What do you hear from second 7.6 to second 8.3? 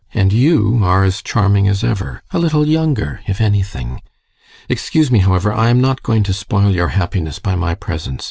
presence.